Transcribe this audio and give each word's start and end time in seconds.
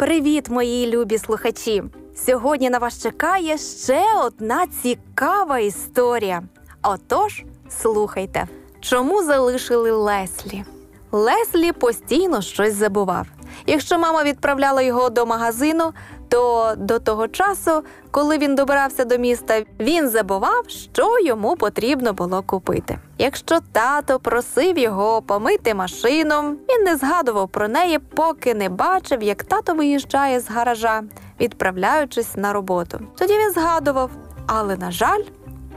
Привіт, 0.00 0.48
мої 0.50 0.86
любі 0.90 1.18
слухачі! 1.18 1.82
Сьогодні 2.26 2.70
на 2.70 2.78
вас 2.78 3.02
чекає 3.02 3.58
ще 3.58 4.04
одна 4.24 4.66
цікава 4.82 5.58
історія. 5.58 6.42
Отож, 6.82 7.44
слухайте, 7.68 8.46
чому 8.80 9.22
залишили 9.22 9.90
Леслі? 9.90 10.64
Леслі 11.12 11.72
постійно 11.72 12.42
щось 12.42 12.74
забував. 12.74 13.26
Якщо 13.66 13.98
мама 13.98 14.22
відправляла 14.24 14.82
його 14.82 15.10
до 15.10 15.26
магазину, 15.26 15.92
то 16.30 16.74
до 16.76 16.98
того 16.98 17.28
часу, 17.28 17.82
коли 18.10 18.38
він 18.38 18.54
добирався 18.54 19.04
до 19.04 19.18
міста, 19.18 19.62
він 19.80 20.08
забував, 20.08 20.64
що 20.68 21.20
йому 21.24 21.56
потрібно 21.56 22.12
було 22.12 22.42
купити. 22.42 22.98
Якщо 23.18 23.58
тато 23.72 24.18
просив 24.18 24.78
його 24.78 25.22
помити 25.22 25.74
машину, 25.74 26.56
він 26.70 26.84
не 26.84 26.96
згадував 26.96 27.48
про 27.48 27.68
неї, 27.68 27.98
поки 27.98 28.54
не 28.54 28.68
бачив, 28.68 29.22
як 29.22 29.44
тато 29.44 29.74
виїжджає 29.74 30.40
з 30.40 30.50
гаража, 30.50 31.02
відправляючись 31.40 32.36
на 32.36 32.52
роботу. 32.52 33.00
Тоді 33.18 33.32
він 33.38 33.52
згадував, 33.52 34.10
але, 34.46 34.76
на 34.76 34.90
жаль, 34.90 35.22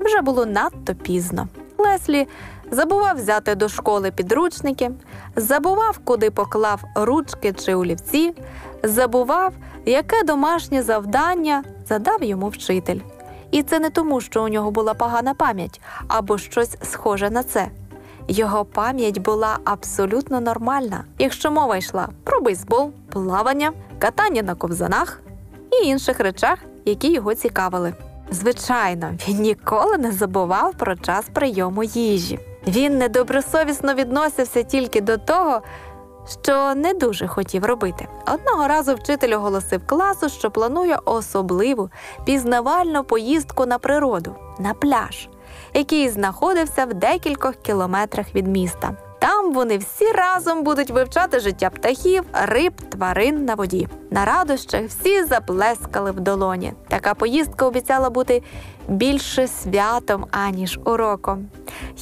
вже 0.00 0.20
було 0.20 0.46
надто 0.46 0.94
пізно. 0.94 1.48
Леслі 1.78 2.28
забував 2.70 3.16
взяти 3.16 3.54
до 3.54 3.68
школи 3.68 4.10
підручники, 4.10 4.90
забував, 5.36 5.98
куди 6.04 6.30
поклав 6.30 6.82
ручки 6.94 7.52
чи 7.52 7.74
олівці, 7.74 8.34
забував, 8.82 9.52
яке 9.84 10.22
домашнє 10.22 10.82
завдання 10.82 11.62
задав 11.88 12.22
йому 12.22 12.48
вчитель. 12.48 13.00
І 13.50 13.62
це 13.62 13.78
не 13.78 13.90
тому, 13.90 14.20
що 14.20 14.44
у 14.44 14.48
нього 14.48 14.70
була 14.70 14.94
погана 14.94 15.34
пам'ять 15.34 15.80
або 16.08 16.38
щось 16.38 16.76
схоже 16.82 17.30
на 17.30 17.42
це. 17.42 17.68
Його 18.28 18.64
пам'ять 18.64 19.18
була 19.18 19.58
абсолютно 19.64 20.40
нормальна, 20.40 21.04
якщо 21.18 21.50
мова 21.50 21.76
йшла 21.76 22.08
про 22.24 22.40
бейсбол, 22.40 22.90
плавання, 23.12 23.72
катання 23.98 24.42
на 24.42 24.54
ковзанах 24.54 25.20
і 25.72 25.86
інших 25.86 26.20
речах, 26.20 26.58
які 26.84 27.12
його 27.12 27.34
цікавили. 27.34 27.92
Звичайно, 28.30 29.10
він 29.28 29.40
ніколи 29.40 29.98
не 29.98 30.12
забував 30.12 30.74
про 30.74 30.96
час 30.96 31.24
прийому 31.32 31.84
їжі. 31.84 32.38
Він 32.66 32.98
недобросовісно 32.98 33.94
відносився 33.94 34.62
тільки 34.62 35.00
до 35.00 35.16
того, 35.16 35.60
що 36.42 36.74
не 36.74 36.94
дуже 36.94 37.26
хотів 37.26 37.64
робити. 37.64 38.08
Одного 38.34 38.68
разу 38.68 38.94
вчитель 38.94 39.36
оголосив 39.36 39.86
класу, 39.86 40.28
що 40.28 40.50
планує 40.50 40.98
особливу 41.04 41.90
пізнавальну 42.24 43.04
поїздку 43.04 43.66
на 43.66 43.78
природу 43.78 44.34
на 44.58 44.74
пляж, 44.74 45.28
який 45.74 46.08
знаходився 46.08 46.84
в 46.84 46.94
декількох 46.94 47.54
кілометрах 47.54 48.34
від 48.34 48.46
міста. 48.46 49.05
Там 49.18 49.52
вони 49.52 49.78
всі 49.78 50.12
разом 50.12 50.62
будуть 50.62 50.90
вивчати 50.90 51.40
життя 51.40 51.70
птахів, 51.70 52.24
риб, 52.32 52.72
тварин 52.88 53.44
на 53.44 53.54
воді. 53.54 53.88
На 54.10 54.24
радощах 54.24 54.82
всі 54.84 55.24
заплескали 55.24 56.10
в 56.10 56.20
долоні. 56.20 56.72
Така 56.88 57.14
поїздка 57.14 57.66
обіцяла 57.66 58.10
бути 58.10 58.42
більше 58.88 59.48
святом, 59.48 60.26
аніж 60.30 60.80
уроком. 60.84 61.48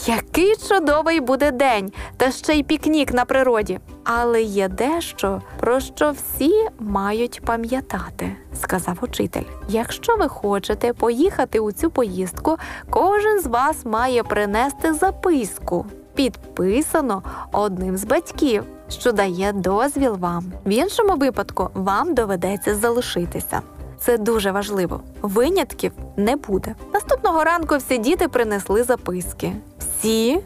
Який 0.06 0.56
чудовий 0.68 1.20
буде 1.20 1.50
день, 1.50 1.92
та 2.16 2.30
ще 2.30 2.54
й 2.54 2.62
пікнік 2.62 3.12
на 3.12 3.24
природі. 3.24 3.80
Але 4.04 4.42
є 4.42 4.68
дещо, 4.68 5.42
про 5.60 5.80
що 5.80 6.10
всі 6.10 6.68
мають 6.78 7.42
пам'ятати, 7.44 8.36
сказав 8.60 8.98
учитель. 9.00 9.42
Якщо 9.68 10.16
ви 10.16 10.28
хочете 10.28 10.92
поїхати 10.92 11.60
у 11.60 11.72
цю 11.72 11.90
поїздку, 11.90 12.56
кожен 12.90 13.40
з 13.40 13.46
вас 13.46 13.84
має 13.84 14.22
принести 14.22 14.94
записку 14.94 15.86
підписано 16.14 17.22
одним 17.52 17.96
з 17.96 18.04
батьків, 18.04 18.64
що 18.88 19.12
дає 19.12 19.52
дозвіл 19.52 20.16
вам. 20.16 20.52
В 20.66 20.68
іншому 20.68 21.16
випадку 21.16 21.68
вам 21.74 22.14
доведеться 22.14 22.74
залишитися. 22.74 23.60
Це 23.98 24.18
дуже 24.18 24.50
важливо. 24.50 25.00
Винятків 25.22 25.92
не 26.16 26.36
буде. 26.36 26.74
Наступного 26.94 27.44
ранку 27.44 27.76
всі 27.76 27.98
діти 27.98 28.28
принесли 28.28 28.82
записки. 28.82 29.52
Всі, 29.78 30.40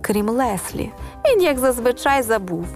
крім 0.00 0.28
Леслі. 0.28 0.90
Він, 1.26 1.42
як 1.42 1.58
зазвичай, 1.58 2.22
забув. 2.22 2.66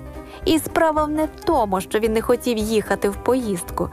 І 0.45 0.59
справа 0.59 1.07
не 1.07 1.25
в 1.25 1.45
тому, 1.45 1.81
що 1.81 1.99
він 1.99 2.13
не 2.13 2.23
хотів 2.23 2.59
їхати 2.59 3.09
в 3.09 3.17
поїздку. 3.17 3.89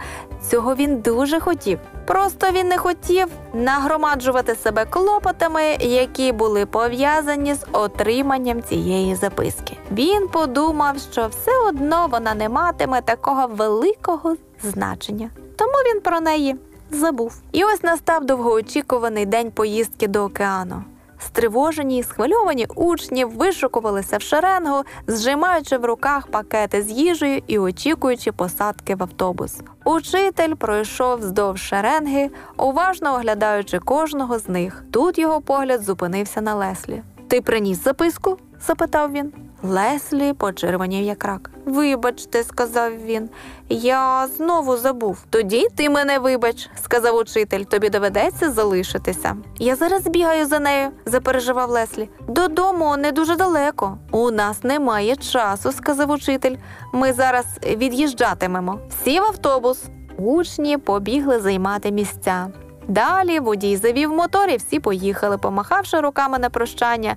Цього 0.49 0.75
він 0.75 0.97
дуже 0.97 1.39
хотів. 1.39 1.79
Просто 2.05 2.51
він 2.51 2.67
не 2.67 2.77
хотів 2.77 3.27
нагромаджувати 3.53 4.55
себе 4.55 4.85
клопотами, 4.85 5.63
які 5.79 6.31
були 6.31 6.65
пов'язані 6.65 7.53
з 7.53 7.65
отриманням 7.71 8.63
цієї 8.63 9.15
записки. 9.15 9.77
Він 9.91 10.27
подумав, 10.27 10.95
що 11.11 11.27
все 11.27 11.51
одно 11.67 12.07
вона 12.11 12.33
не 12.33 12.49
матиме 12.49 13.01
такого 13.01 13.47
великого 13.47 14.35
значення, 14.63 15.29
тому 15.55 15.71
він 15.71 16.01
про 16.01 16.19
неї 16.19 16.55
забув. 16.91 17.41
І 17.51 17.63
ось 17.63 17.83
настав 17.83 18.25
довгоочікуваний 18.25 19.25
день 19.25 19.51
поїздки 19.51 20.07
до 20.07 20.23
океану. 20.23 20.83
Стривожені, 21.19 22.03
схвильовані 22.03 22.67
учні 22.75 23.25
вишукувалися 23.25 24.17
в 24.17 24.21
шеренгу, 24.21 24.83
зжимаючи 25.07 25.77
в 25.77 25.85
руках 25.85 26.27
пакети 26.27 26.81
з 26.81 26.91
їжею 26.91 27.41
і 27.47 27.59
очікуючи 27.59 28.31
посадки 28.31 28.95
в 28.95 29.03
автобус. 29.03 29.57
Учитель 29.85 30.53
пройшов 30.53 31.19
вздовж 31.19 31.61
шеренги, 31.61 32.29
уважно 32.57 33.13
оглядаючи 33.13 33.79
кожного 33.79 34.39
з 34.39 34.49
них. 34.49 34.83
Тут 34.91 35.19
його 35.19 35.41
погляд 35.41 35.81
зупинився 35.81 36.41
на 36.41 36.55
Леслі. 36.55 37.03
Ти 37.27 37.41
приніс 37.41 37.83
записку? 37.83 38.37
запитав 38.67 39.11
він. 39.11 39.46
Леслі 39.63 40.33
почервонів 40.33 41.03
як 41.03 41.25
рак. 41.25 41.49
Вибачте, 41.65 42.43
сказав 42.43 42.91
він, 43.05 43.29
я 43.69 44.27
знову 44.37 44.77
забув. 44.77 45.17
Тоді 45.29 45.67
ти 45.75 45.89
мене 45.89 46.19
вибач, 46.19 46.69
сказав 46.83 47.15
учитель, 47.15 47.63
тобі 47.63 47.89
доведеться 47.89 48.51
залишитися. 48.51 49.35
Я 49.59 49.75
зараз 49.75 50.07
бігаю 50.07 50.45
за 50.45 50.59
нею, 50.59 50.89
запереживав 51.05 51.69
Леслі. 51.69 52.09
Додому 52.27 52.97
не 52.97 53.11
дуже 53.11 53.35
далеко. 53.35 53.97
У 54.11 54.31
нас 54.31 54.63
немає 54.63 55.15
часу, 55.15 55.71
сказав 55.71 56.11
учитель. 56.11 56.55
Ми 56.93 57.13
зараз 57.13 57.45
від'їжджатимемо. 57.75 58.79
Всі 58.89 59.19
в 59.19 59.23
автобус. 59.23 59.83
Учні 60.17 60.77
побігли 60.77 61.39
займати 61.39 61.91
місця. 61.91 62.47
Далі 62.87 63.39
водій 63.39 63.77
завів 63.77 64.13
мотор 64.13 64.49
і 64.49 64.57
всі 64.57 64.79
поїхали, 64.79 65.37
помахавши 65.37 65.99
руками 65.99 66.39
на 66.39 66.49
прощання. 66.49 67.15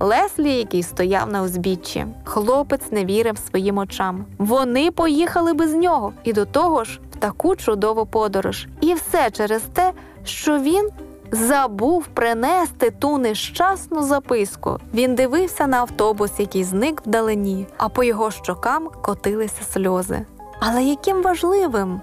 Леслі, 0.00 0.52
який 0.52 0.82
стояв 0.82 1.32
на 1.32 1.42
узбіччі. 1.42 2.06
Хлопець 2.24 2.92
не 2.92 3.04
вірив 3.04 3.38
своїм 3.38 3.78
очам. 3.78 4.24
Вони 4.38 4.90
поїхали 4.90 5.52
без 5.52 5.74
нього 5.74 6.12
і 6.24 6.32
до 6.32 6.44
того 6.46 6.84
ж 6.84 7.00
в 7.12 7.16
таку 7.16 7.56
чудову 7.56 8.06
подорож. 8.06 8.66
І 8.80 8.94
все 8.94 9.30
через 9.30 9.62
те, 9.72 9.92
що 10.24 10.58
він 10.58 10.90
забув 11.32 12.06
принести 12.06 12.90
ту 12.90 13.18
нещасну 13.18 14.02
записку. 14.02 14.78
Він 14.94 15.14
дивився 15.14 15.66
на 15.66 15.76
автобус, 15.76 16.30
який 16.38 16.64
зник 16.64 17.02
вдалині, 17.06 17.66
а 17.76 17.88
по 17.88 18.04
його 18.04 18.30
щокам 18.30 18.88
котилися 19.02 19.62
сльози. 19.72 20.26
Але 20.60 20.82
яким 20.84 21.22
важливим 21.22 22.00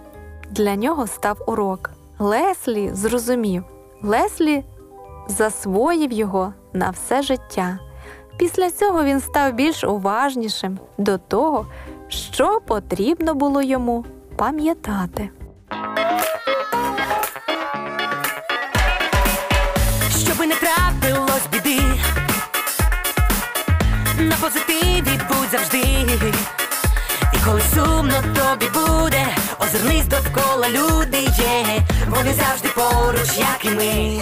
для 0.52 0.76
нього 0.76 1.08
став 1.08 1.38
урок. 1.48 1.92
Леслі 2.22 2.90
зрозумів, 2.94 3.64
Леслі 4.04 4.64
засвоїв 5.28 6.12
його 6.12 6.54
на 6.74 6.90
все 6.90 7.22
життя. 7.22 7.80
Після 8.38 8.72
цього 8.72 9.04
він 9.04 9.20
став 9.20 9.54
більш 9.54 9.84
уважнішим 9.84 10.80
до 10.98 11.18
того, 11.18 11.68
що 12.08 12.62
потрібно 12.68 13.36
було 13.36 13.62
йому 13.62 14.06
пам'ятати. 14.36 15.30
Щоби 20.10 20.48
не 20.48 20.56
трапилось 20.56 21.48
біди, 21.52 21.82
на 24.20 24.36
позитиві 24.42 25.20
будь 25.30 25.50
завжди. 25.52 25.84
І 27.34 27.46
коли 27.46 27.62
сумно 27.62 28.14
тобі 28.22 28.66
буде, 28.74 29.28
озирнись 29.70 30.08
довкола 30.08 30.70
люди 30.70 31.18
є, 31.22 31.84
вони 32.08 32.34
завжди 32.34 32.70
поруч, 32.76 33.38
як 33.38 33.60
і 33.66 33.70
ми. 33.70 34.22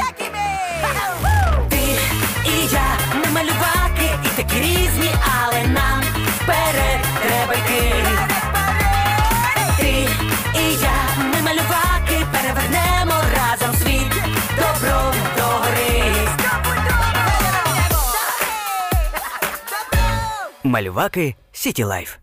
Ти 1.70 1.78
і 2.46 2.68
я, 2.72 2.98
ми 3.14 3.32
малюваки, 3.32 4.10
і 4.26 4.28
такі 4.42 4.60
різні, 4.60 5.12
але 5.42 5.64
нам 5.68 6.04
вперед 6.42 7.00
треба 7.22 7.54
йти. 7.54 7.94
Ти 9.78 10.08
і 10.60 10.74
я, 10.82 11.24
ми 11.24 11.42
малюваки, 11.42 12.26
перевернемо 12.32 13.14
разом 13.36 13.76
світ 13.76 14.14
добро 14.56 15.14
догори. 15.38 16.14
Малюваки 20.64 21.36
City 21.52 21.84
Life. 21.84 22.16